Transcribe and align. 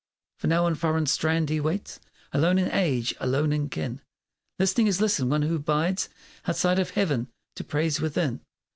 For 0.39 0.47
now 0.47 0.65
on 0.65 0.73
foreign 0.73 1.05
strand 1.05 1.51
he 1.51 1.59
waits 1.59 1.99
Alone 2.33 2.57
in 2.57 2.71
age 2.71 3.13
alone 3.19 3.53
in 3.53 3.69
kin, 3.69 4.01
Listening 4.57 4.87
as 4.87 4.99
listens 4.99 5.29
one 5.29 5.43
who 5.43 5.59
bides 5.59 6.09
Outside 6.47 6.79
of 6.79 6.89
Heaven, 6.89 7.27
to 7.55 7.63
praise 7.63 8.01
within. 8.01 8.41